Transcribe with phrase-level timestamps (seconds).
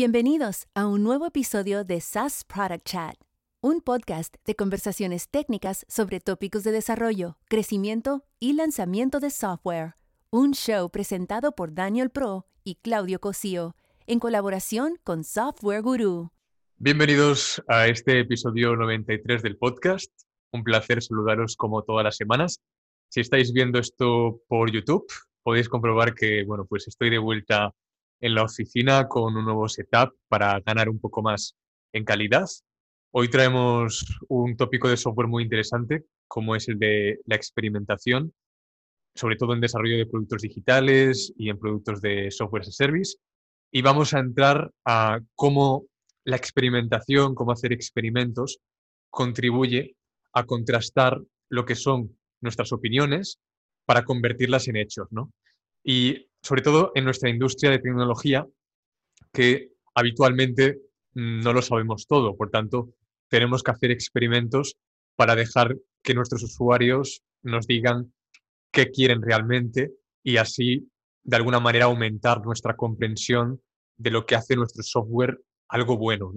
[0.00, 3.16] Bienvenidos a un nuevo episodio de SaaS Product Chat,
[3.60, 9.96] un podcast de conversaciones técnicas sobre tópicos de desarrollo, crecimiento y lanzamiento de software.
[10.30, 13.74] Un show presentado por Daniel Pro y Claudio Cosío,
[14.06, 16.30] en colaboración con Software Guru.
[16.76, 20.12] Bienvenidos a este episodio 93 del podcast.
[20.52, 22.60] Un placer saludaros como todas las semanas.
[23.08, 25.12] Si estáis viendo esto por YouTube,
[25.42, 27.74] podéis comprobar que, bueno, pues estoy de vuelta
[28.20, 31.56] en la oficina con un nuevo setup para ganar un poco más
[31.92, 32.46] en calidad.
[33.12, 38.34] Hoy traemos un tópico de software muy interesante, como es el de la experimentación,
[39.14, 43.16] sobre todo en desarrollo de productos digitales y en productos de software as a service.
[43.72, 45.86] Y vamos a entrar a cómo
[46.24, 48.58] la experimentación, cómo hacer experimentos,
[49.10, 49.96] contribuye
[50.34, 53.40] a contrastar lo que son nuestras opiniones
[53.86, 55.32] para convertirlas en hechos, ¿no?
[55.82, 58.46] Y sobre todo en nuestra industria de tecnología,
[59.32, 60.78] que habitualmente
[61.14, 62.36] no lo sabemos todo.
[62.36, 62.90] Por tanto,
[63.28, 64.76] tenemos que hacer experimentos
[65.16, 68.12] para dejar que nuestros usuarios nos digan
[68.70, 70.88] qué quieren realmente y así,
[71.24, 73.60] de alguna manera, aumentar nuestra comprensión
[73.96, 76.32] de lo que hace nuestro software algo bueno.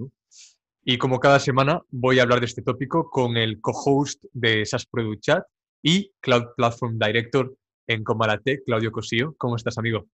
[0.84, 4.86] Y como cada semana, voy a hablar de este tópico con el co-host de SaaS
[4.86, 5.44] Product Chat
[5.82, 7.54] y Cloud Platform Director
[7.86, 9.34] en Comaratec, Claudio Cosío.
[9.38, 10.06] ¿Cómo estás, amigo?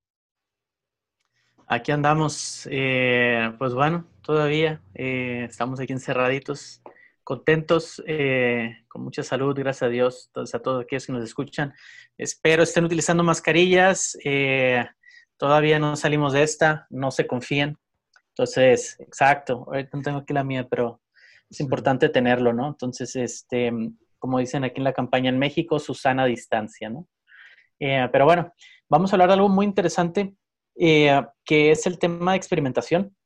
[1.67, 6.81] Aquí andamos, eh, pues bueno, todavía eh, estamos aquí encerraditos,
[7.23, 11.75] contentos, eh, con mucha salud, gracias a Dios, entonces a todos aquellos que nos escuchan.
[12.17, 14.17] Espero estén utilizando mascarillas,
[15.37, 17.77] todavía no salimos de esta, no se confíen.
[18.31, 21.03] Entonces, exacto, ahorita no tengo aquí la mía, pero
[21.51, 22.69] es importante tenerlo, ¿no?
[22.69, 23.71] Entonces, este,
[24.19, 27.07] como dicen aquí en la campaña en México, su sana distancia, ¿no?
[27.81, 28.53] Eh, pero bueno,
[28.89, 30.35] vamos a hablar de algo muy interesante,
[30.77, 33.17] eh, que es el tema de experimentación.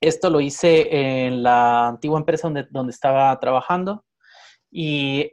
[0.00, 4.04] Esto lo hice en la antigua empresa donde, donde estaba trabajando
[4.70, 5.32] y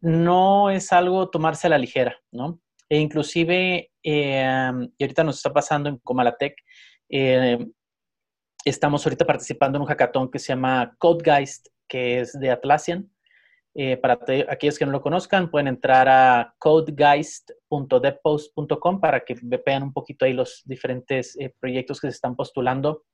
[0.00, 2.60] no es algo tomarse a la ligera, ¿no?
[2.88, 6.54] E inclusive, eh, y ahorita nos está pasando en Comalatec,
[8.64, 13.10] estamos ahorita participando en un hackathon que se llama Codegeist, que es de Atlassian,
[13.74, 19.92] eh, para aquellos que no lo conozcan, pueden entrar a codegeist.deppost.com para que vean un
[19.92, 23.04] poquito ahí los diferentes eh, proyectos que se están postulando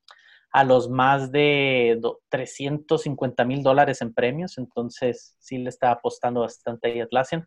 [0.52, 2.00] a los más de
[2.30, 4.56] 350 mil dólares en premios.
[4.56, 7.46] Entonces, sí le está apostando bastante ahí Atlassian.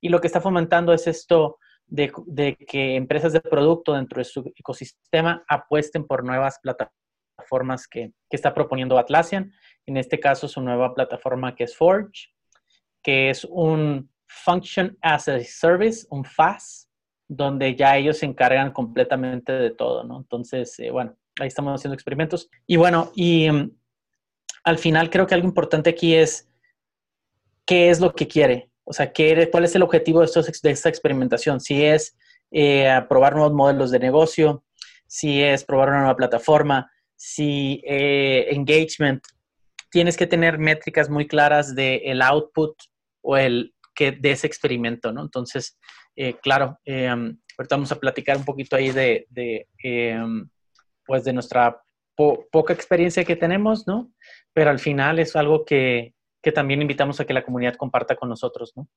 [0.00, 2.12] Y lo que está fomentando es esto de,
[2.68, 8.96] que empresas de producto dentro de su ecosistema apuesten por nuevas plataformas que está proponiendo
[8.96, 9.50] Atlassian.
[9.86, 12.33] En este caso, su nueva plataforma que es Forge
[13.04, 16.88] que es un Function as a Service, un FAS,
[17.28, 20.18] donde ya ellos se encargan completamente de todo, ¿no?
[20.18, 22.50] Entonces, eh, bueno, ahí estamos haciendo experimentos.
[22.66, 23.70] Y bueno, y mm,
[24.64, 26.48] al final creo que algo importante aquí es
[27.64, 31.60] qué es lo que quiere, o sea, ¿qué, cuál es el objetivo de, esta experimentación.
[31.60, 32.16] Si es
[32.50, 34.64] eh, probar nuevos modelos de negocio,
[35.06, 39.22] si es probar una nueva plataforma, si eh, engagement,
[39.90, 42.76] tienes que tener métricas muy claras del el output
[43.24, 45.22] o el que de ese experimento, ¿no?
[45.22, 45.78] Entonces,
[46.16, 47.10] eh, claro, eh,
[47.70, 49.26] vamos a platicar un poquito ahí de,
[49.82, 50.18] eh,
[51.06, 51.80] pues de nuestra
[52.16, 54.12] poca experiencia que tenemos, ¿no?
[54.52, 58.28] Pero al final es algo que, que también invitamos a que la comunidad comparta con
[58.28, 58.88] nosotros, ¿no?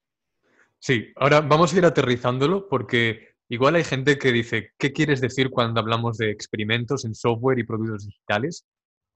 [0.80, 5.50] Sí, ahora vamos a ir aterrizándolo porque igual hay gente que dice, ¿qué quieres decir
[5.50, 8.68] cuando hablamos de experimentos en software y productos digitales?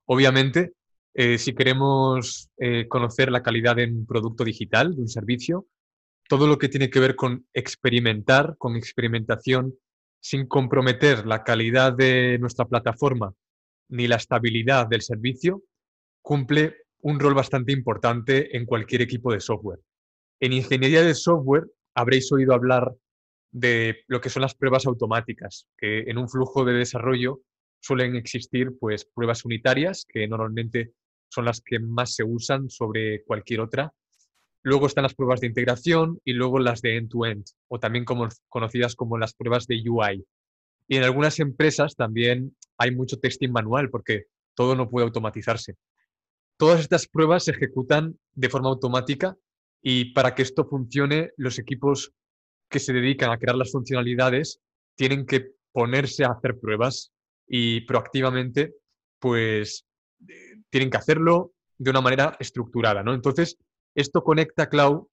[0.05, 0.73] Obviamente,
[1.13, 5.67] eh, si queremos eh, conocer la calidad de un producto digital, de un servicio,
[6.27, 9.75] todo lo que tiene que ver con experimentar, con experimentación,
[10.22, 13.33] sin comprometer la calidad de nuestra plataforma
[13.89, 15.63] ni la estabilidad del servicio,
[16.22, 19.79] cumple un rol bastante importante en cualquier equipo de software.
[20.39, 22.93] En ingeniería de software habréis oído hablar
[23.51, 27.41] de lo que son las pruebas automáticas, que en un flujo de desarrollo
[27.81, 30.93] suelen existir pues pruebas unitarias que normalmente
[31.31, 33.93] son las que más se usan sobre cualquier otra.
[34.63, 38.05] Luego están las pruebas de integración y luego las de end-to-end, o también
[38.49, 40.25] conocidas como las pruebas de UI.
[40.87, 45.78] Y en algunas empresas también hay mucho testing manual porque todo no puede automatizarse.
[46.57, 49.35] Todas estas pruebas se ejecutan de forma automática
[49.81, 52.11] y para que esto funcione, los equipos
[52.69, 54.59] que se dedican a crear las funcionalidades
[54.95, 57.11] tienen que ponerse a hacer pruebas
[57.47, 58.75] y proactivamente,
[59.17, 59.85] pues
[60.70, 63.14] tienen que hacerlo de una manera estructurada, ¿no?
[63.14, 63.58] Entonces,
[63.96, 65.09] esto conecta, Clau,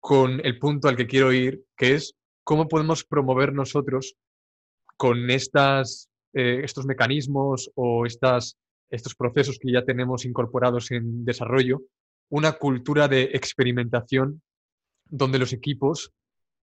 [0.00, 2.14] con el punto al que quiero ir, que es
[2.44, 4.16] cómo podemos promover nosotros
[4.96, 8.56] con estas eh, estos mecanismos o estas,
[8.88, 11.82] estos procesos que ya tenemos incorporados en desarrollo,
[12.30, 14.40] una cultura de experimentación
[15.04, 16.10] donde los equipos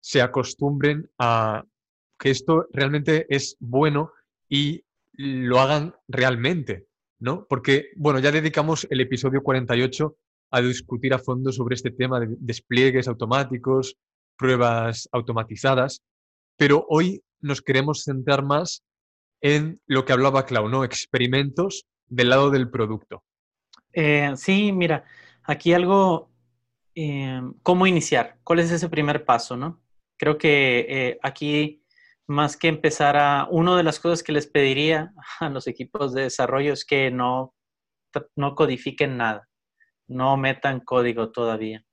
[0.01, 1.65] se acostumbren a
[2.17, 4.13] que esto realmente es bueno
[4.49, 4.85] y
[5.15, 6.87] lo hagan realmente,
[7.19, 7.47] ¿no?
[7.49, 10.17] Porque, bueno, ya dedicamos el episodio 48
[10.51, 13.97] a discutir a fondo sobre este tema de despliegues automáticos,
[14.37, 16.03] pruebas automatizadas,
[16.57, 18.83] pero hoy nos queremos centrar más
[19.41, 20.85] en lo que hablaba Clau, ¿no?
[20.85, 23.25] Experimentos del lado del producto.
[23.93, 25.05] Eh, sí, mira,
[25.43, 26.31] aquí algo,
[26.95, 28.39] eh, ¿cómo iniciar?
[28.43, 29.81] ¿Cuál es ese primer paso, no?
[30.17, 31.83] Creo que eh, aquí,
[32.27, 36.23] más que empezar a, una de las cosas que les pediría a los equipos de
[36.23, 37.55] desarrollo es que no,
[38.35, 39.49] no codifiquen nada,
[40.09, 41.85] no metan código todavía.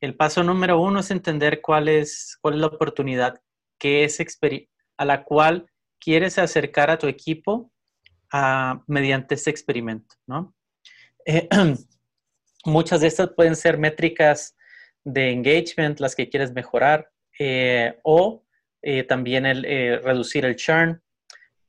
[0.00, 3.40] El paso número uno es entender cuál es, cuál es la oportunidad
[3.78, 4.18] que es
[4.98, 7.72] a la cual quieres acercar a tu equipo
[8.86, 10.54] mediante este experimento, ¿no?
[11.24, 11.48] Eh,
[12.64, 14.56] muchas de estas pueden ser métricas
[15.04, 18.45] de engagement, las que quieres mejorar, eh, o
[18.88, 19.62] eh, también el,
[20.02, 21.02] reducir el churn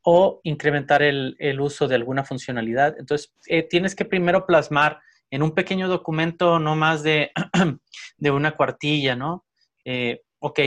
[0.04, 2.96] o incrementar el, el, uso de alguna funcionalidad.
[3.00, 3.34] Entonces,
[3.70, 5.00] tienes que primero plasmar
[5.32, 7.32] en un pequeño documento, no más de,
[8.18, 9.46] de una cuartilla, ¿no?
[10.40, 10.60] ok,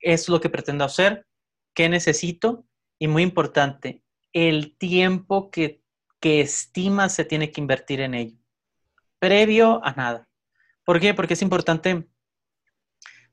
[0.00, 1.26] es lo que pretendo hacer,
[1.74, 2.64] qué necesito
[2.98, 5.82] y muy importante, el tiempo que,
[6.20, 8.38] que estimas se tiene que invertir en ello,
[9.18, 10.28] previo a nada.
[10.84, 11.14] ¿Por qué?
[11.14, 12.08] Porque es importante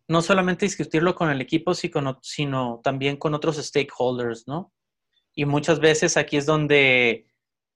[0.07, 4.73] no solamente discutirlo con el equipo, sino, también con otros stakeholders, ¿no?
[5.33, 7.27] Y muchas veces aquí es donde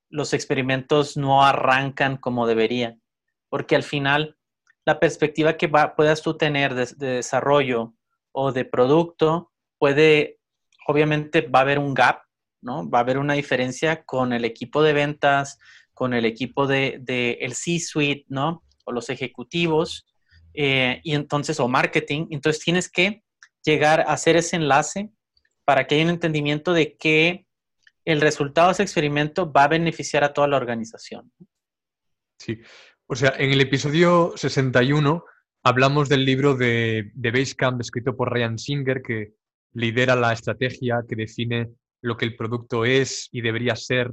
[0.10, 3.02] los experimentos no arrancan como deberían,
[3.50, 4.38] porque al final
[4.86, 7.94] la perspectiva que puedas tú tener de, desarrollo
[8.32, 10.40] o de producto puede
[10.88, 12.24] obviamente va a haber un gap,
[12.62, 12.90] ¿no?
[12.90, 15.60] Va a haber una diferencia con el equipo de ventas,
[15.94, 18.64] con el equipo de, el C-suite, ¿no?
[18.86, 20.08] O los ejecutivos,
[20.54, 22.28] eh, y entonces, o marketing.
[22.30, 23.24] Entonces tienes que
[23.64, 25.10] llegar a hacer ese enlace
[25.66, 27.46] para que haya un entendimiento de que
[28.06, 31.32] el resultado de ese experimento va a beneficiar a toda la organización.
[32.40, 32.60] Sí,
[33.06, 35.24] o sea, en el episodio 61
[35.64, 39.34] hablamos del libro de, de Basecamp escrito por Ryan Singer, que
[39.74, 41.70] lidera la estrategia que define
[42.02, 44.12] lo que el producto es y debería ser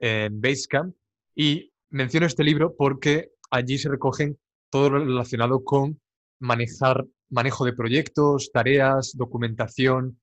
[0.00, 0.94] en Basecamp.
[1.34, 4.38] Y menciono este libro porque allí se recogen
[4.70, 6.00] todo lo relacionado con
[6.38, 10.20] manejar, manejo de proyectos, tareas, documentación,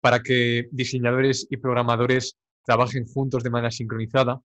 [0.00, 4.40] para que diseñadores y programadores trabajen juntos de manera sincronizada.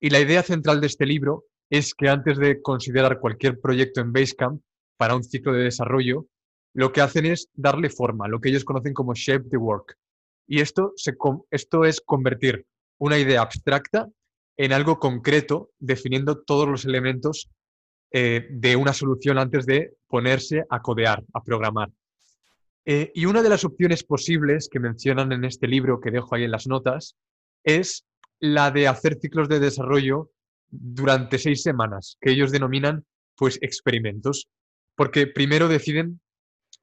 [0.00, 4.12] Y la idea central de este libro es que antes de considerar cualquier proyecto en
[4.12, 4.60] Basecamp
[4.96, 6.26] para un ciclo de desarrollo,
[6.74, 9.96] lo que hacen es darle forma, lo que ellos conocen como shape the work.
[10.46, 11.16] Y esto, se,
[11.50, 12.66] esto es convertir
[12.98, 14.08] una idea abstracta
[14.56, 17.50] en algo concreto, definiendo todos los elementos
[18.10, 21.90] eh, de una solución antes de ponerse a codear, a programar.
[22.84, 26.44] Eh, y una de las opciones posibles que mencionan en este libro que dejo ahí
[26.44, 27.16] en las notas
[27.64, 28.06] es
[28.38, 30.30] la de hacer ciclos de desarrollo
[30.70, 33.04] durante seis semanas, que ellos denominan
[33.34, 34.48] pues experimentos,
[34.94, 36.20] porque primero deciden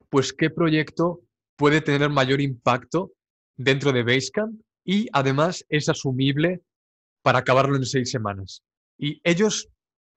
[0.10, 1.22] pues qué proyecto
[1.56, 3.14] puede tener mayor impacto
[3.56, 6.62] dentro de Basecamp y además es asumible
[7.22, 8.62] para acabarlo en seis semanas.
[8.98, 9.70] Y ellos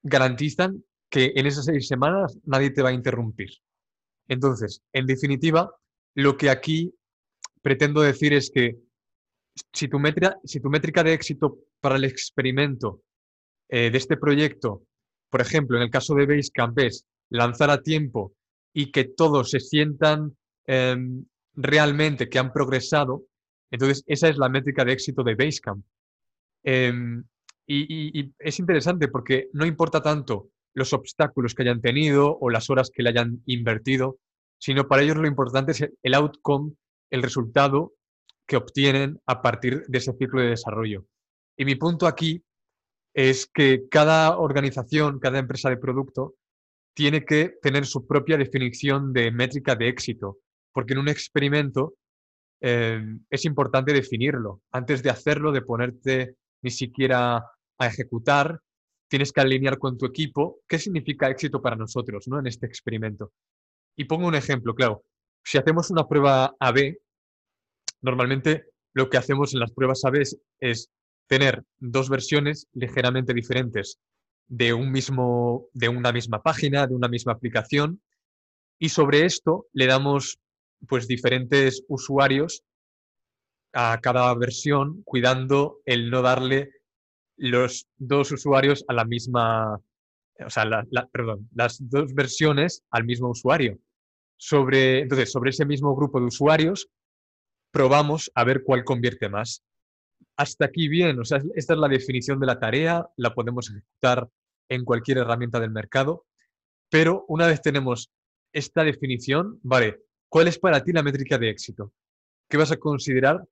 [0.03, 3.51] garantizan que en esas seis semanas nadie te va a interrumpir.
[4.29, 5.71] Entonces, en definitiva,
[6.15, 6.93] lo que aquí
[7.63, 8.77] pretendo decir es que
[9.73, 13.03] si tu, métrica, de éxito para el experimento
[13.69, 14.83] eh, de este proyecto,
[15.31, 18.35] por ejemplo, en el caso de Basecamp, es lanzar a tiempo
[18.73, 20.37] y que todos se sientan
[20.67, 23.25] em, realmente que han progresado,
[23.71, 25.85] entonces esa es la métrica de éxito de Basecamp.
[26.63, 27.25] Em,
[27.67, 32.91] y, es interesante porque no importa tanto los obstáculos que hayan tenido o las horas
[32.95, 34.19] que le hayan invertido,
[34.59, 36.75] sino para ellos lo importante es el outcome,
[37.11, 37.95] el resultado
[38.47, 41.07] que obtienen a partir de ese ciclo de desarrollo.
[41.57, 42.45] Y mi punto aquí
[43.15, 46.35] es que cada organización, cada empresa de producto,
[46.95, 50.39] tiene que tener su propia definición de métrica de éxito,
[50.73, 51.95] porque en un experimento
[52.61, 54.61] eh, es importante definirlo.
[54.73, 57.37] Antes de hacerlo, de ponerte ni siquiera
[57.79, 58.61] a ejecutar,
[59.09, 62.39] tienes que alinear con tu equipo qué significa éxito para nosotros ¿no?
[62.39, 63.33] en este experimento.
[63.97, 65.05] Y pongo un ejemplo, claro.
[65.45, 66.99] Si hacemos una prueba AB,
[68.01, 70.23] normalmente lo que hacemos en las pruebas AB
[70.61, 70.91] es
[71.29, 73.99] tener dos versiones ligeramente diferentes
[74.49, 78.01] de, un mismo, de una misma página, de una misma aplicación,
[78.79, 80.39] y sobre esto le damos
[80.89, 82.63] pues diferentes usuarios
[83.73, 86.71] a cada versión cuidando el no darle
[87.37, 90.65] los dos usuarios a la misma, o sea,
[91.13, 93.79] perdón, las dos versiones al mismo usuario.
[94.39, 96.89] Sobre, entonces, sobre ese mismo grupo de usuarios,
[97.71, 99.63] probamos a ver cuál convierte más.
[100.37, 104.29] Hasta aquí bien, o sea, esta es la definición de la tarea, la podemos ejecutar
[104.69, 106.27] en cualquier herramienta del mercado,
[106.91, 108.11] pero una vez tenemos
[108.53, 111.93] esta definición, vale, ¿cuál es para ti la métrica de éxito?
[112.49, 113.47] ¿Qué vas a considerar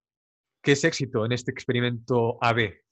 [0.62, 2.83] que es éxito en este experimento AB?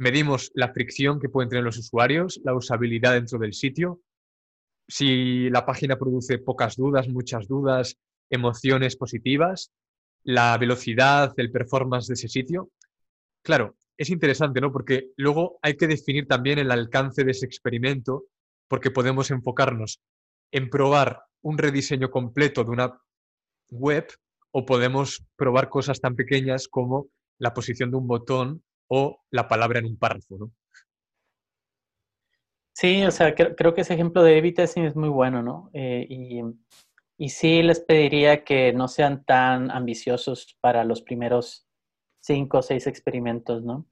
[0.00, 4.00] Medimos la fricción que pueden tener los usuarios, la usabilidad dentro del sitio,
[4.88, 7.98] si la página produce pocas dudas, muchas dudas,
[8.30, 9.70] emociones positivas,
[10.22, 12.70] la velocidad, el performance de ese sitio.
[13.42, 14.72] Claro, es interesante, ¿no?
[14.72, 18.24] Porque luego hay que definir también el alcance de ese experimento,
[18.68, 20.00] porque podemos enfocarnos
[20.50, 22.98] en probar un rediseño completo de una
[23.68, 24.06] web
[24.50, 29.78] o podemos probar cosas tan pequeñas como la posición de un botón o la palabra
[29.78, 30.52] en un párrafo, ¿no?
[32.72, 35.70] Sí, o sea, creo, que ese ejemplo de a testing es muy bueno, ¿no?
[35.74, 36.40] Eh, y,
[37.18, 41.68] y, sí les pediría que no sean tan ambiciosos para los primeros
[42.20, 43.86] cinco o seis experimentos, ¿no?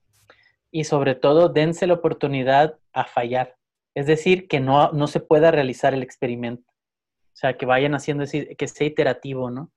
[0.71, 3.55] Y sobre todo, dense la oportunidad a fallar.
[3.95, 6.69] Es decir, que no, no se pueda realizar el experimento.
[6.71, 9.71] O sea, que vayan haciendo, que sea iterativo, ¿no?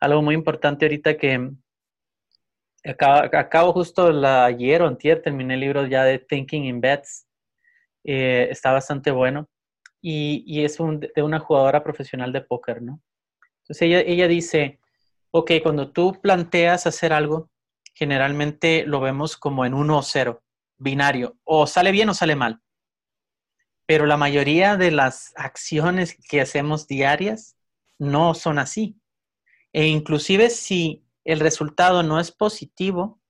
[0.00, 1.50] Algo muy importante ahorita que,
[2.84, 7.26] Acabo, justo la, ayer o antier terminé el libro ya de Thinking in Bets.
[8.04, 9.48] Eh, está bastante bueno.
[10.02, 13.02] Y, es de una jugadora profesional de póker, ¿no?
[13.62, 14.80] Entonces ella, ella dice,
[15.30, 17.50] ok, cuando tú planteas hacer algo,
[17.94, 20.42] generalmente lo vemos como en uno o cero,
[20.78, 22.60] binario, o sale bien o sale mal.
[23.84, 27.56] Pero la mayoría de las acciones que hacemos diarias
[27.98, 28.96] no son así.
[29.72, 33.20] E inclusive si el resultado no es positivo,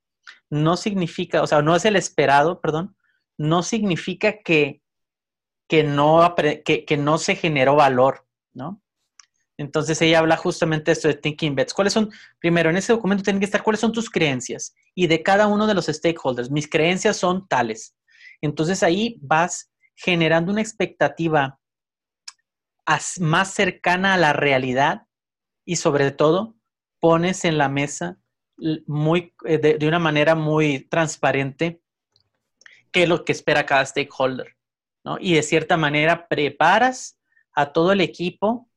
[0.49, 2.95] no significa, o sea, no es el esperado, perdón,
[3.37, 4.81] no significa que,
[5.67, 8.81] que, no, que, no se generó valor, ¿no?
[9.57, 11.73] Entonces ella habla justamente de esto de Thinking Bets.
[11.73, 15.21] ¿Cuáles son, primero, en ese documento tienen que estar cuáles son tus creencias y de
[15.21, 16.49] cada uno de los stakeholders.
[16.49, 17.95] Mis creencias son tales.
[18.41, 21.59] Entonces ahí vas generando una expectativa
[23.19, 25.03] más cercana a la realidad
[25.63, 26.55] y sobre todo
[27.01, 28.17] pones en la mesa
[28.85, 31.81] muy, eh, de, una manera muy transparente
[32.91, 34.55] qué es lo que espera cada stakeholder,
[35.03, 35.17] ¿no?
[35.19, 37.19] Y de cierta manera preparas
[37.53, 38.69] a todo el equipo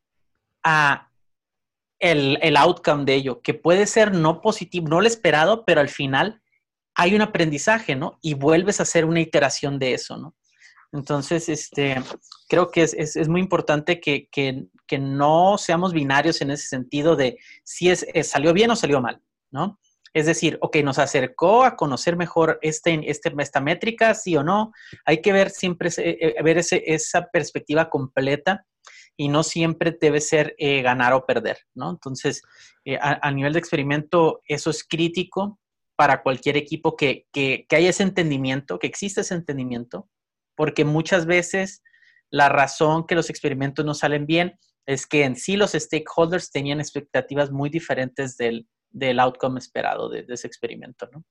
[0.65, 1.11] a
[2.01, 5.89] el, el outcome de ello, que puede ser no positivo, no lo esperado, pero al
[5.89, 6.43] final
[6.95, 8.19] hay un aprendizaje, ¿no?
[8.23, 10.35] Y vuelves a hacer una iteración de eso, ¿no?
[10.95, 11.97] Entonces, este,
[12.49, 18.07] creo que es, muy importante que, no seamos binarios en ese sentido de si es,
[18.23, 19.79] salió bien o salió mal, ¿no?
[20.13, 24.73] Es decir, ok, nos acercó a conocer mejor este, este, esta métrica, sí o no.
[25.05, 28.65] Hay que ver siempre, eh, ver esa perspectiva completa
[29.17, 31.91] y no siempre debe ser eh, ganar o perder, ¿no?
[31.91, 32.43] Entonces,
[32.85, 35.59] eh, a, nivel de experimento, eso es crítico
[35.97, 40.09] para cualquier equipo que, que haya ese entendimiento, que exista ese entendimiento
[40.55, 41.83] porque muchas veces
[42.31, 46.81] la razón que los experimentos no salen bien es que en sí los stakeholders tenían
[46.81, 48.67] expectativas muy diferentes del,
[49.19, 51.09] outcome esperado de, ese experimento.
[51.13, 51.25] ¿no?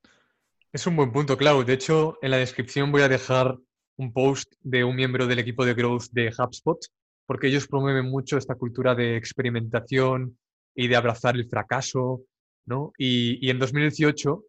[0.72, 1.64] Es un buen punto, Clau.
[1.64, 3.58] De hecho, en la descripción voy a dejar
[3.98, 6.80] un post de un miembro del equipo de growth de HubSpot,
[7.26, 10.38] porque ellos promueven mucho esta cultura de experimentación
[10.76, 12.24] y de abrazar el fracaso.
[12.66, 12.92] ¿no?
[12.98, 14.44] Y, y en 2018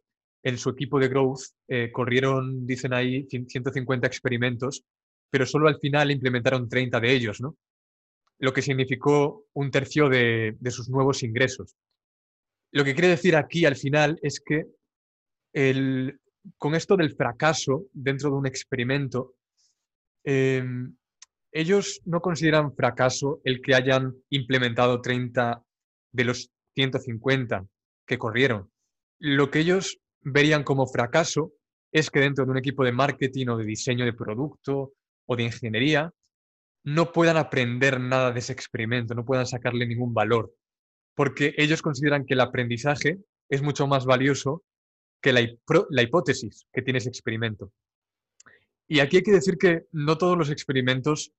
[0.45, 4.85] en su equipo de growth eh, corrieron, dicen ahí, 150 experimentos,
[5.31, 7.57] pero solo al final implementaron 30 de ellos, ¿no?
[8.39, 11.77] Lo que significó un tercio de, sus nuevos ingresos.
[12.73, 14.67] Lo que quiere decir aquí al final es que
[16.59, 19.35] con esto del fracaso dentro de un experimento,
[20.25, 20.97] em,
[21.53, 25.63] ellos no consideran fracaso el que hayan implementado 30
[26.13, 27.65] de los 150
[28.07, 28.71] que corrieron.
[29.21, 31.53] Lo que ellos verían como fracaso
[31.93, 34.95] es que dentro de un equipo de marketing o de diseño de producto
[35.27, 36.13] o de ingeniería
[36.85, 40.55] no puedan aprender nada de ese experimento, no puedan sacarle ningún valor,
[41.15, 44.63] porque ellos consideran que el aprendizaje es mucho más valioso
[45.23, 47.73] que la, hipótesis que tiene ese experimento.
[48.87, 51.33] Y aquí hay que decir que no todos los experimentos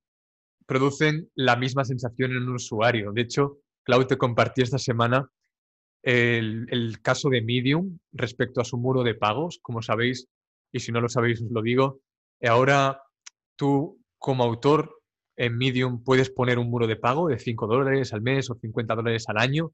[0.66, 3.12] producen la misma sensación en un usuario.
[3.12, 5.30] De hecho, Cloud te compartió esta semana
[6.02, 9.60] el, caso de Medium respecto a su muro de pagos.
[9.62, 10.28] Como sabéis,
[10.72, 12.02] y si no lo sabéis os lo digo,
[12.42, 13.00] ahora
[13.56, 14.95] tú como autor
[15.38, 18.96] en Medium puedes poner un muro de pago de 5 dólares al mes o 50
[18.96, 19.72] dólares al año.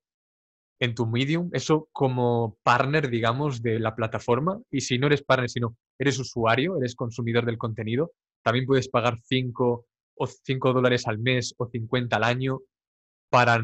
[0.80, 4.60] en tu Medium, eso como partner, digamos, de la plataforma.
[4.72, 8.13] Y si no eres partner, sino eres usuario, eres consumidor del contenido,
[8.44, 12.62] también puedes pagar 5 o 5 dólares al mes o 50 al año
[13.30, 13.62] para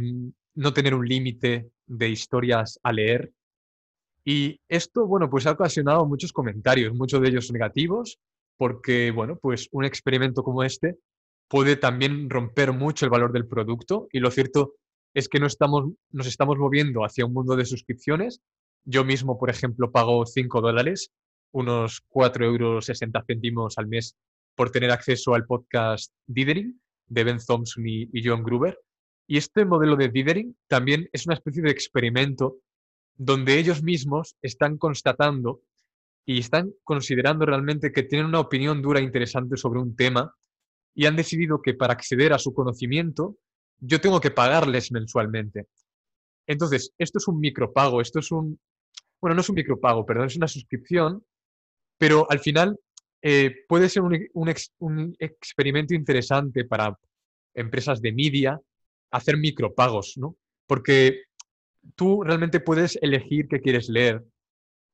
[0.56, 3.32] no tener un límite de historias a leer.
[4.24, 8.20] Y esto, bueno, pues ha ocasionado muchos comentarios, muchos de ellos negativos,
[8.58, 10.98] porque, bueno, pues un experimento como este
[11.48, 14.76] puede también romper mucho el valor del producto y lo cierto
[15.14, 18.42] es que no estamos, nos estamos moviendo hacia un mundo de suscripciones.
[18.86, 21.12] Yo mismo, por ejemplo, pago 5 dólares,
[21.52, 24.16] unos 4 euros 60 céntimos al mes
[24.56, 28.78] por tener acceso al podcast Dithering de Ben Thompson y, John Gruber.
[29.28, 32.58] Y este modelo de Dithering también es una especie de experimento
[33.16, 35.62] donde ellos mismos están constatando
[36.26, 40.34] y están considerando realmente que tienen una opinión dura e interesante sobre un tema
[40.98, 43.38] y han decidido que para acceder a su conocimiento
[43.80, 45.68] yo tengo que pagarles mensualmente.
[46.48, 48.60] Entonces, esto es un micropago, esto es un,
[49.22, 51.24] bueno, no es un micropago, perdón, es una suscripción,
[52.00, 52.80] pero al final
[53.22, 54.18] eh, puede ser un,
[54.80, 56.98] un, experimento interesante para
[57.54, 58.60] empresas de media
[59.12, 60.36] hacer micropagos, ¿no?
[60.66, 61.26] Porque
[61.96, 64.26] tú realmente puedes elegir qué quieres leer.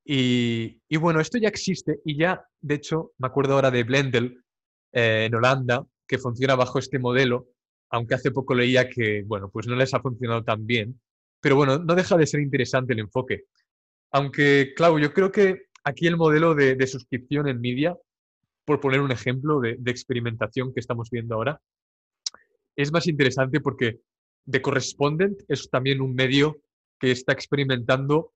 [0.04, 4.44] Y, y, bueno, esto ya existe y ya, de hecho, me acuerdo ahora de Blendel
[4.92, 7.48] eh, en Holanda, que funciona bajo este modelo,
[7.90, 11.02] aunque hace poco leía que, bueno, pues no les ha funcionado tan bien.
[11.42, 13.46] Pero bueno, no deja de ser interesante el enfoque.
[14.12, 17.98] Aunque, claro, yo creo que aquí el modelo de, suscripción en media,
[18.64, 21.60] por poner un ejemplo de, experimentación que estamos viendo ahora,
[22.76, 24.02] es más interesante porque
[24.48, 26.58] The Correspondent es también un medio
[27.00, 28.34] que está experimentando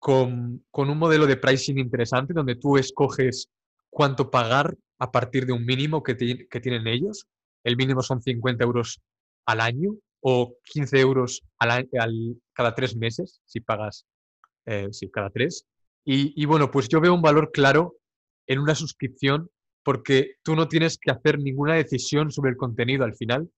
[0.00, 3.48] con, con, un modelo de pricing interesante donde tú escoges
[3.88, 7.26] cuánto pagar a partir de un mínimo que, tienen ellos.
[7.64, 9.00] El mínimo son 50 euros
[9.46, 11.88] al año o 15 euros al,
[12.52, 14.06] cada tres meses, si pagas,
[14.66, 15.66] eh, cada tres.
[16.04, 17.96] Y, bueno, pues yo veo un valor claro
[18.46, 19.48] en una suscripción
[19.82, 23.50] porque tú no tienes que hacer ninguna decisión sobre el contenido al final,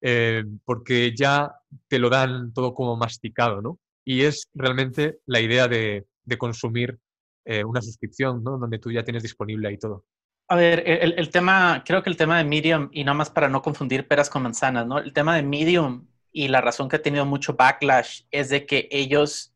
[0.00, 1.52] eh, porque ya
[1.88, 3.78] te lo dan todo como masticado, ¿no?
[4.04, 6.98] Y es realmente la idea de, de consumir
[7.44, 8.58] eh, una suscripción, ¿no?
[8.58, 10.04] Donde tú ya tienes disponible ahí todo.
[10.52, 13.62] A ver, el, tema, creo que el tema de Medium, y no más para no
[13.62, 14.98] confundir peras con manzanas, ¿no?
[14.98, 18.86] El tema de Medium y la razón que ha tenido mucho backlash es de que
[18.90, 19.54] ellos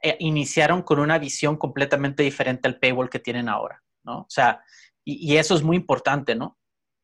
[0.00, 4.20] eh, iniciaron con una visión completamente diferente al paywall que tienen ahora, ¿no?
[4.20, 4.62] O sea,
[5.04, 6.56] y, y eso es muy importante, ¿no?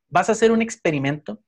[0.08, 1.42] Vas a hacer un experimento,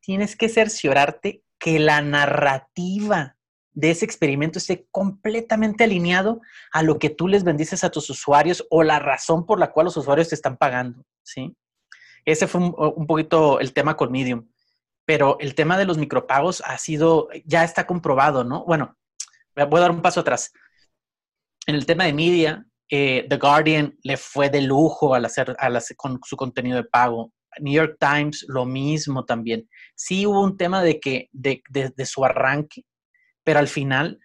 [0.00, 3.38] tienes que cerciorarte que la narrativa
[3.72, 8.66] de ese experimento esté completamente alineado a lo que tú les bendices a tus usuarios
[8.68, 11.56] o la razón por la cual los usuarios te están pagando, ¿sí?
[12.24, 14.48] Ese fue un, poquito el tema con Medium.
[15.04, 18.64] Pero el tema de los micropagos ha sido, ya está comprobado, ¿no?
[18.64, 18.96] Bueno,
[19.54, 20.52] voy a dar un paso atrás.
[21.66, 25.76] En el tema de media, eh, The Guardian le fue de lujo al hacer, al
[25.76, 27.32] hacer con su contenido de pago.
[27.60, 29.68] New York Times, lo mismo también.
[29.94, 32.84] Sí hubo un tema de que de, de su arranque,
[33.44, 34.18] pero al final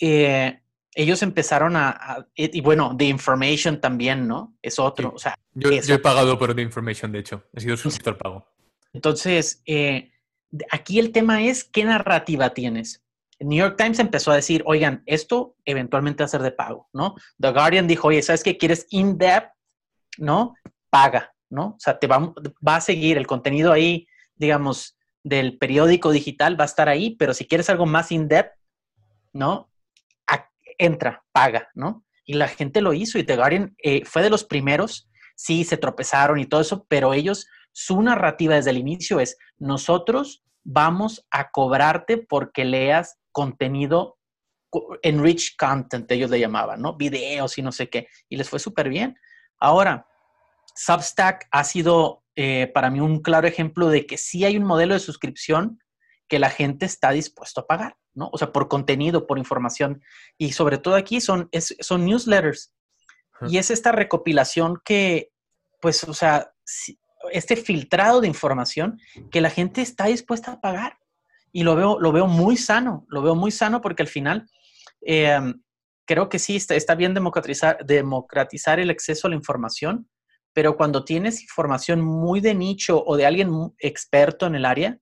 [0.00, 0.62] eh,
[0.94, 4.56] ellos empezaron a, y bueno, The Information también, ¿no?
[4.62, 5.12] Es otro.
[5.14, 8.46] O sea, yo, he pagado por The Information, de hecho, he sido suscriptor pago.
[8.92, 10.10] Entonces, eh,
[10.70, 13.02] aquí el tema es qué narrativa tienes.
[13.38, 17.14] New York Times empezó a decir, oigan, esto eventualmente va a ser de pago, ¿no?
[17.38, 18.58] The Guardian dijo, oye, ¿sabes qué?
[18.58, 19.52] ¿Quieres in-depth?
[20.18, 20.54] ¿No?
[20.90, 21.68] Paga, ¿no?
[21.68, 22.34] O sea, te va,
[22.66, 27.32] va a seguir el contenido ahí, digamos, del periódico digital va a estar ahí, pero
[27.32, 28.56] si quieres algo más in-depth,
[29.32, 29.70] ¿no?
[30.80, 32.04] Entra, paga, ¿no?
[32.24, 35.76] Y la gente lo hizo y The Guardian eh, fue de los primeros, sí, se
[35.76, 41.50] tropezaron y todo eso, pero ellos, su narrativa desde el inicio es, nosotros vamos a
[41.50, 44.18] cobrarte porque leas contenido
[45.02, 46.96] enriched content, ellos le llamaban, ¿no?
[46.96, 49.16] Videos y no sé qué, y les fue súper bien.
[49.58, 50.06] Ahora,
[50.74, 54.94] Substack ha sido eh, para mí un claro ejemplo de que sí hay un modelo
[54.94, 55.82] de suscripción
[56.28, 58.28] que la gente está dispuesto a pagar, ¿no?
[58.32, 60.02] O sea, por contenido, por información.
[60.38, 61.48] Y sobre todo aquí son,
[61.80, 62.72] son newsletters.
[63.48, 65.30] Y es esta recopilación que,
[65.80, 66.52] pues, o sea,
[67.32, 68.98] este filtrado de información
[69.30, 70.98] que la gente está dispuesta a pagar.
[71.52, 74.48] Y lo veo, lo veo muy sano, lo veo muy sano porque al final
[75.00, 75.60] em,
[76.06, 80.08] creo que sí está, está bien democratizar, democratizar el acceso a la información,
[80.52, 84.98] pero cuando tienes información muy de nicho o de alguien experto en el área,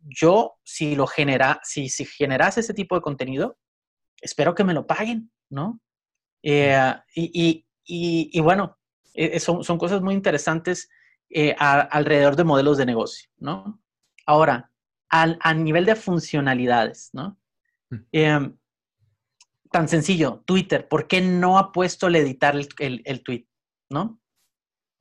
[0.00, 3.58] yo si lo genera, si, si generas ese tipo de contenido,
[4.20, 5.80] espero que me lo paguen, ¿no?
[6.42, 8.78] Eh, y, y, y, bueno,
[9.14, 10.88] eh, eh, son, son, cosas muy interesantes
[11.58, 13.80] alrededor de modelos de negocio, ¿no?
[14.26, 14.72] Ahora,
[15.08, 17.38] al, a nivel de funcionalidades, ¿no?
[17.90, 17.96] Mm.
[18.12, 18.58] Em,
[19.70, 23.46] tan sencillo, Twitter, ¿por qué no ha puesto el editar el, el, tweet?
[23.88, 24.20] ¿No?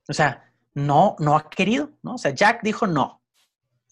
[0.07, 2.15] O sea, no, no ha querido, ¿no?
[2.15, 3.18] O sea, Jack dijo no.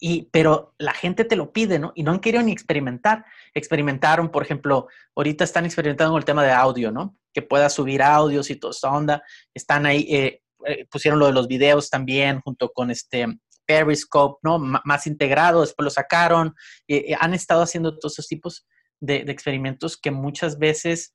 [0.00, 1.92] Y, pero la gente te lo pide, ¿no?
[1.94, 3.24] Y no han querido ni experimentar.
[3.54, 7.16] Experimentaron, por ejemplo, ahorita están experimentando con el tema de audio, ¿no?
[7.32, 9.22] Que pueda subir audios y toda esta onda.
[9.54, 13.26] Están ahí, eh, eh, pusieron lo de los videos también junto con este
[13.66, 14.58] Periscope, ¿no?
[14.58, 16.54] más integrado, después lo sacaron.
[16.86, 18.66] Eh, han estado haciendo todos esos tipos
[19.00, 21.14] de, experimentos que muchas veces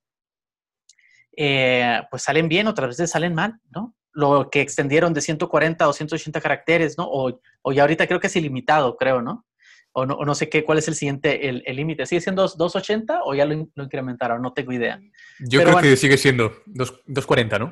[1.35, 3.95] pues salen bien, otras veces salen mal, ¿no?
[4.13, 7.05] Lo que extendieron de 140 o 180 caracteres, ¿no?
[7.09, 9.45] O, o ya ahorita creo que es ilimitado, creo, ¿no?
[9.91, 12.05] O no, no sé qué, cuál es el siguiente, el límite.
[12.07, 14.41] ¿Sigue siendo 280 o ya lo, incrementaron?
[14.41, 14.99] No tengo idea.
[15.39, 17.65] Yo creo que sigue siendo 240, ¿no?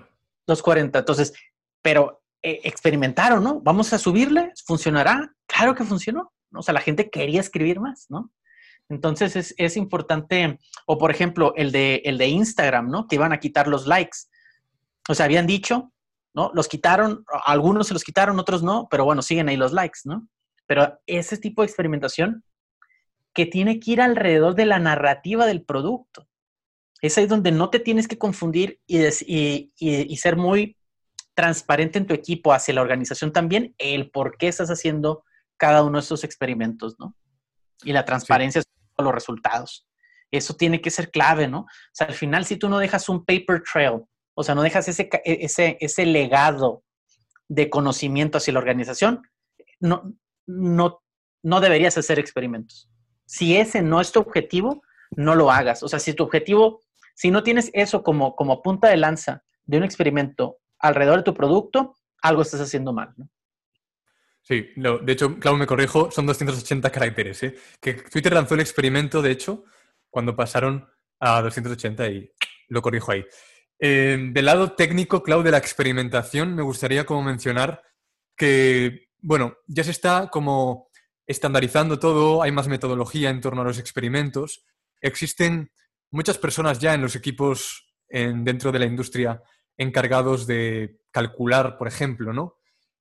[0.46, 1.00] 240.
[1.00, 1.34] Entonces,
[1.82, 3.60] pero eh, experimentaron, ¿no?
[3.62, 5.34] Vamos a subirle, ¿funcionará?
[5.48, 6.32] Claro que funcionó.
[6.52, 6.60] ¿no?
[6.60, 8.32] O sea, la gente quería escribir más, ¿no?
[8.90, 13.08] Entonces es, es, importante, o por ejemplo, el de, el de Instagram, ¿no?
[13.08, 14.18] Que iban a quitar los likes.
[15.08, 15.92] O sea, habían dicho,
[16.34, 16.52] ¿no?
[16.54, 20.28] Los quitaron, algunos se los quitaron, otros no, pero bueno, siguen ahí los likes, ¿no?
[20.66, 22.44] Pero ese tipo de experimentación
[23.34, 26.28] que tiene que ir alrededor de la narrativa del producto.
[27.02, 29.00] Es ahí donde no te tienes que confundir y,
[29.78, 30.78] y, ser muy
[31.34, 35.24] transparente en tu equipo hacia la organización también, el por qué estás haciendo
[35.58, 37.16] cada uno de esos experimentos, ¿no?
[37.84, 38.68] Y la transparencia sí.
[39.00, 39.88] los resultados.
[40.30, 41.62] Eso tiene que ser clave, ¿no?
[41.62, 44.02] O sea, al final, si tú no dejas un paper trail
[44.34, 46.84] o sea, no dejas ese, e, ese, ese legado
[47.48, 49.22] de conocimiento hacia la organización,
[49.80, 50.14] no,
[50.48, 51.04] no,
[51.44, 52.90] no deberías hacer experimentos.
[53.26, 55.84] Si ese no es tu objetivo, no lo hagas.
[55.84, 56.82] O sea, si tu objetivo,
[57.16, 61.34] si no tienes eso como, como punta de lanza de un experimento alrededor de tu
[61.34, 63.14] producto, algo estás haciendo mal.
[64.42, 67.44] Sí, de hecho, Clau, me corrijo, son 280 caracteres.
[67.44, 67.56] ¿eh?
[67.80, 69.66] Que Twitter lanzó el experimento, de hecho,
[70.10, 70.88] cuando pasaron
[71.20, 72.32] a 280 y
[72.70, 73.24] lo corrijo ahí.
[73.84, 77.82] Eh, del lado técnico, Clau, de la experimentación, me gustaría como mencionar
[78.38, 80.88] que, bueno, ya se está como
[81.26, 84.64] estandarizando todo, hay más metodología en torno a los experimentos.
[85.02, 85.72] Existen
[86.12, 89.42] muchas personas ya en los equipos dentro de la industria
[89.78, 92.58] encargados de calcular, por ejemplo, ¿no?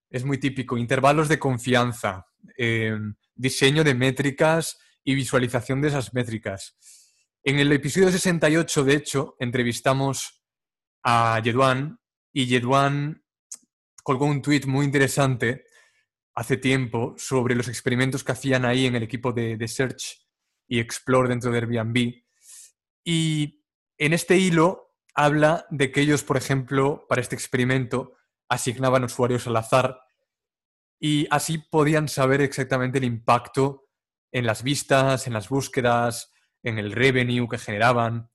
[0.09, 2.97] Es muy típico, intervalos de confianza, eh,
[3.35, 6.77] diseño de métricas y visualización de esas métricas.
[7.43, 10.40] En el episodio 68, de hecho, entrevistamos
[11.03, 11.99] a Yeduan
[12.33, 13.25] y Yeduan
[14.03, 15.65] colgó un tuit muy interesante
[16.35, 20.27] hace tiempo sobre los experimentos que hacían ahí en el equipo de, de Search
[20.67, 22.23] y Explore dentro de Airbnb.
[23.05, 23.65] Y
[23.99, 28.15] en este hilo habla de que ellos, por ejemplo, para este experimento
[28.49, 30.01] asignaban usuarios al azar
[30.99, 33.89] y así podían saber exactamente el impacto
[34.33, 36.33] en las vistas, en las búsquedas,
[36.63, 38.31] en el revenue que generaban.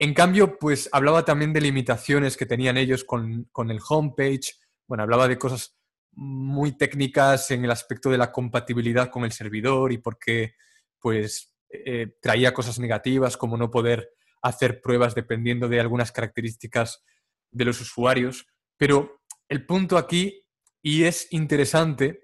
[0.00, 4.54] En cambio, pues hablaba también de limitaciones que tenían ellos con, el homepage.
[4.86, 5.76] Bueno, hablaba de cosas
[6.12, 10.54] muy técnicas en el aspecto de la compatibilidad con el servidor y porque
[11.00, 17.04] pues eh, traía cosas negativas como no poder hacer pruebas dependiendo de algunas características
[17.50, 18.46] de los usuarios.
[18.76, 20.46] Pero el punto aquí,
[20.80, 22.20] y es interesante,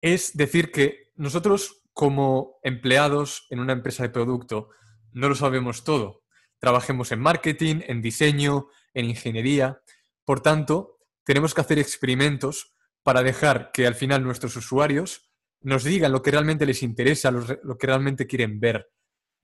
[0.00, 4.68] es decir que nosotros como empleados en una empresa de producto
[5.12, 6.25] no lo sabemos todo
[6.66, 9.80] trabajemos en marketing, en diseño, en ingeniería.
[10.24, 12.74] Por tanto, tenemos que hacer experimentos
[13.04, 17.78] para dejar que al final nuestros usuarios nos digan lo que realmente les interesa, lo,
[17.78, 18.90] que realmente quieren ver.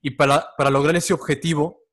[0.01, 1.85] Y para, para lograr ese objetivo,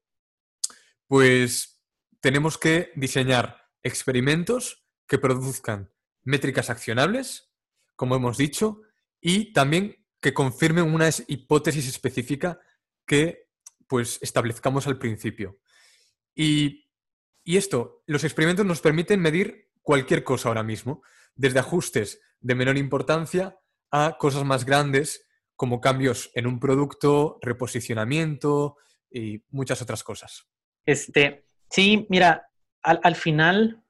[1.06, 1.80] pues
[2.18, 5.92] tenemos que diseñar experimentos que produzcan
[6.24, 7.52] métricas accionables,
[7.94, 8.80] como hemos dicho,
[9.20, 12.58] y también que confirmen una hipótesis específica
[13.06, 13.49] que
[13.90, 15.58] pues establezcamos al principio.
[16.32, 16.86] Y,
[17.44, 21.02] esto, los experimentos nos permiten medir cualquier cosa ahora mismo,
[21.34, 23.58] desde ajustes de menor importancia
[23.90, 25.26] a cosas más grandes
[25.56, 28.76] como cambios en un producto, reposicionamiento
[29.10, 30.46] y muchas otras cosas.
[30.86, 32.48] Este, sí, mira,
[32.82, 33.82] al, final,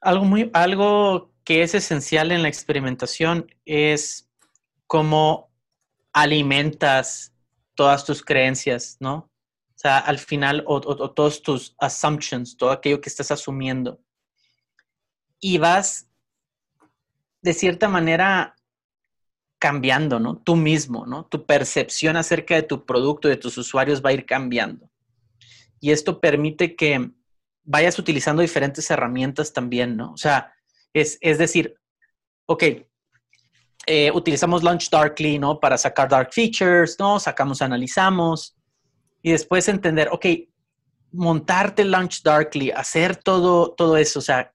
[0.00, 4.30] algo, muy, algo que es esencial en la experimentación es
[4.86, 5.52] cómo
[6.14, 7.29] alimentas
[7.80, 9.14] todas tus creencias, ¿no?
[9.14, 14.02] O sea, al final, o, todos tus assumptions, todo aquello que estás asumiendo.
[15.40, 16.06] Y vas,
[17.40, 18.54] de cierta manera,
[19.58, 20.36] cambiando, ¿no?
[20.36, 21.24] Tú mismo, ¿no?
[21.24, 24.90] Tu percepción acerca de tu producto, de tus usuarios va a ir cambiando.
[25.80, 27.12] Y esto permite que
[27.62, 30.12] vayas utilizando diferentes herramientas también, ¿no?
[30.12, 30.52] O sea,
[30.92, 31.80] es, es decir,
[32.44, 32.62] ok,
[33.86, 35.58] eh, utilizamos Launch Darkly, ¿no?
[35.58, 37.18] Para sacar dark features, ¿no?
[37.18, 38.56] Sacamos, analizamos.
[39.22, 40.26] y después entender, ok,
[41.12, 44.54] montarte Launch Darkly, hacer todo, todo eso, o sea,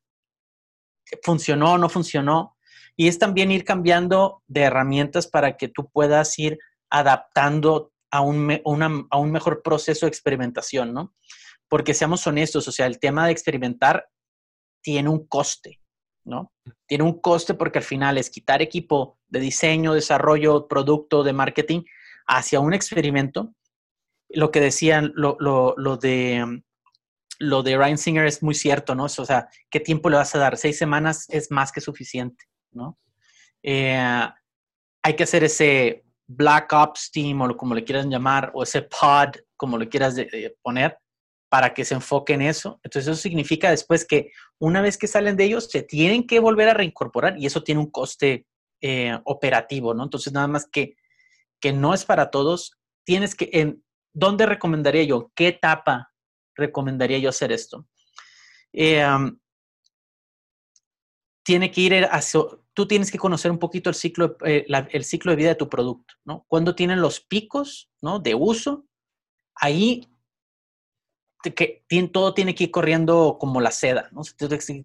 [1.24, 2.58] funcionó no funcionó.
[2.98, 6.58] Y es también ir cambiando de herramientas para que tú puedas ir
[6.90, 11.14] adaptando a un, a un mejor proceso de experimentación, ¿no?
[11.68, 14.08] Porque seamos honestos, o sea, el tema de experimentar
[14.82, 15.82] tiene un coste,
[16.26, 16.52] ¿no?
[16.88, 21.84] Tiene un coste porque al final es quitar equipo de diseño, desarrollo, producto, de marketing
[22.28, 23.54] hacia un experimento.
[24.30, 25.38] Lo que decían, lo,
[26.02, 26.62] de
[27.38, 29.06] lo de Ryan Singer es muy cierto, ¿no?
[29.06, 30.58] O sea, ¿qué tiempo le vas a dar?
[30.58, 32.98] Seis semanas es más que suficiente, ¿no?
[33.62, 34.28] Eh,
[35.04, 39.36] hay que hacer ese Black Ops Team o como le quieras llamar, o ese pod,
[39.56, 40.16] como le quieras
[40.62, 40.98] poner,
[41.50, 42.80] para que se enfoque en eso.
[42.84, 46.70] Entonces eso significa después que una vez que salen de ellos, se tienen que volver
[46.70, 48.46] a reincorporar y eso tiene un coste
[48.82, 50.04] eh, operativo, ¿no?
[50.04, 50.96] Entonces nada más que,
[51.60, 55.32] que no es para todos, tienes que, en, ¿dónde recomendaría yo?
[55.36, 56.12] ¿Qué etapa
[56.56, 57.88] recomendaría yo hacer esto?
[58.74, 59.06] Eh,
[61.44, 62.42] tiene que ir hacia,
[62.74, 65.70] tú tienes que conocer un poquito el ciclo, eh, el ciclo de vida de tu
[65.70, 66.44] producto, ¿no?
[66.48, 68.20] Cuando tienen los picos, ¿no?
[68.20, 68.86] De uso,
[69.56, 70.10] ahí
[71.54, 74.22] que, todo tiene que ir corriendo como la seda, ¿no?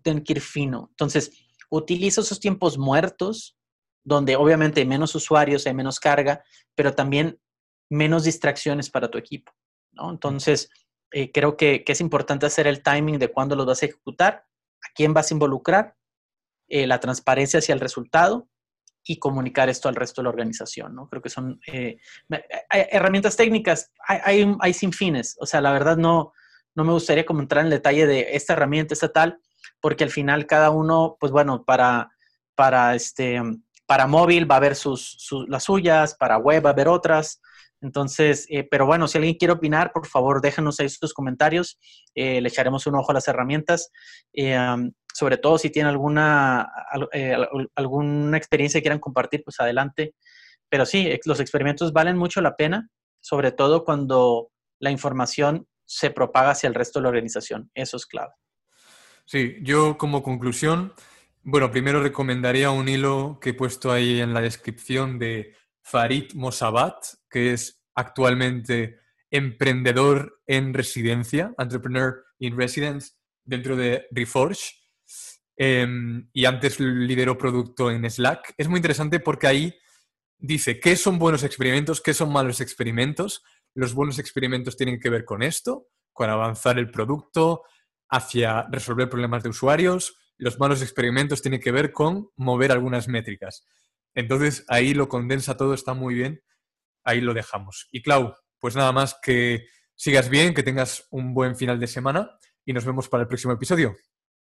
[0.03, 0.88] Tiene que ir fino.
[0.90, 1.33] Entonces,
[1.70, 3.57] utiliza esos tiempos muertos,
[4.05, 6.42] donde obviamente hay menos usuarios, hay menos carga,
[6.75, 7.40] pero también
[7.88, 9.53] menos distracciones para tu equipo,
[9.92, 10.11] ¿no?
[10.11, 10.70] Entonces,
[11.12, 14.46] eh, creo que, es importante hacer el timing de cuándo lo vas a ejecutar,
[14.83, 15.96] a quién vas a involucrar,
[16.68, 18.49] eh, la transparencia hacia el resultado
[19.03, 21.09] y comunicar esto al resto de la organización, ¿no?
[21.09, 21.99] Creo que son eh,
[22.70, 26.33] herramientas técnicas, hay, hay, hay, sin fines, o sea, la verdad no,
[26.74, 29.38] no me gustaría como entrar en detalle de esta herramienta, esta tal,
[29.80, 32.11] porque al final cada uno, pues bueno, para,
[32.54, 33.40] para, este,
[33.87, 37.40] para móvil va a haber sus, las suyas, para web va a haber otras.
[37.83, 41.78] Entonces, eh, pero bueno, si alguien quiere opinar, por favor, déjanos ahí sus comentarios.
[42.14, 43.90] Eh, le echaremos un ojo a las herramientas.
[44.35, 44.59] Eh,
[45.12, 46.70] sobre todo si tienen alguna,
[47.74, 50.14] alguna experiencia que quieran compartir, pues adelante.
[50.68, 52.88] Pero sí, los experimentos valen mucho la pena,
[53.20, 57.68] sobre todo cuando la información se propaga hacia el resto de la organización.
[57.74, 58.33] Eso es clave.
[59.24, 60.94] Sí, yo como conclusión,
[61.42, 66.94] bueno, primero recomendaría un hilo que he puesto ahí en la descripción de Farid Mosabat,
[67.29, 69.00] que es actualmente
[69.33, 74.76] emprendedor en residencia, entrepreneur in residence, dentro de Reforge.
[75.57, 78.55] Em, y antes lideró producto en Slack.
[78.57, 79.74] Es muy interesante porque ahí
[80.38, 83.42] dice qué son buenos experimentos, qué son malos experimentos,
[83.74, 87.62] los buenos experimentos tienen que ver con esto, con avanzar el producto
[88.09, 90.16] hacia resolver problemas de usuarios.
[90.37, 93.66] Los malos experimentos tienen que ver con mover algunas métricas.
[94.14, 96.42] Entonces ahí lo condensa todo, está muy bien.
[97.04, 97.88] Ahí lo dejamos.
[97.92, 102.30] Y Clau, pues nada más que sigas bien, que tengas un buen final de semana
[102.64, 103.96] y nos vemos para el próximo episodio.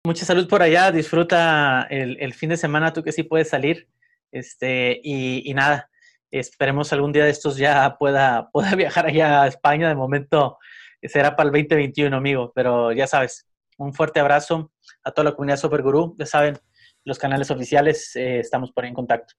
[0.04, 3.88] Mucha salud por allá, disfruta el, fin de semana, tú que sí puedes salir.
[4.32, 5.91] Este, y nada,
[6.32, 9.90] Esperemos algún día de estos ya pueda, pueda viajar allá a España.
[9.90, 10.58] De momento
[11.04, 12.52] será para el 2021, amigo.
[12.56, 14.72] Pero ya sabes, un fuerte abrazo
[15.04, 16.16] a toda la comunidad Super Guru.
[16.18, 16.58] Ya saben,
[17.04, 19.34] los canales oficiales, eh, estamos por ahí en contacto.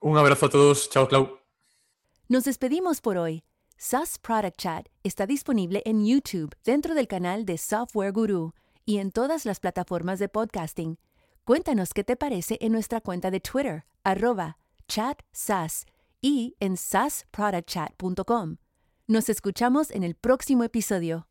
[0.00, 0.90] Un abrazo a todos.
[0.90, 1.38] Chao, Clau.
[2.28, 3.44] Nos despedimos por hoy.
[3.76, 8.52] SAS Product Chat está disponible en YouTube dentro del canal de Software Guru
[8.84, 10.98] y en todas las plataformas de podcasting.
[11.44, 15.86] Cuéntanos qué te parece en nuestra cuenta de Twitter, arroba chatsas
[16.20, 18.56] y en sasproductchat.com.
[19.06, 21.28] Nos escuchamos en el próximo episodio.